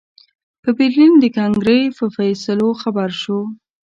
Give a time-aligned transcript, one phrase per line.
[0.63, 3.39] په برلین د کنګرې په فیصلو خبر شو.